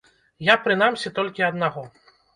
Я, 0.47 0.55
прынамсі, 0.63 1.11
толькі 1.19 1.45
аднаго. 1.51 1.83